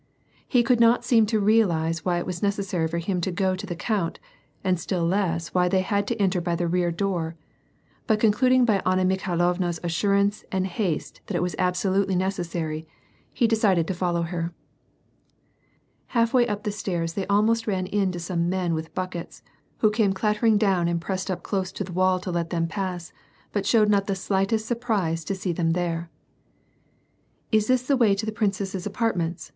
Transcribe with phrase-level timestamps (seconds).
[0.47, 3.67] He could not seem to realize why it was necessary for him to go to
[3.67, 4.19] the count,
[4.63, 7.35] and still less why they had to enter by the rear door,
[8.07, 12.87] but concluding by Anna Mikhai lovna's assurance and haste th<at it was absolutely necessary,
[13.31, 14.55] he decided to follow her.
[16.07, 19.43] Half way up the stairs they almost ran into some men with buckets,
[19.85, 23.13] who came clattering down and pressed up close to the wall to let them pass,
[23.53, 26.09] but showed not the slightest sur prise to see them there.
[27.51, 29.49] Is this the way to the princesses' apartments?"